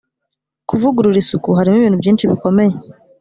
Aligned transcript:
kuvugurura 0.69 1.17
isuku 1.23 1.49
harimo 1.57 1.75
ibintu 1.79 2.01
byinshi 2.01 2.29
bikomeye 2.31 2.73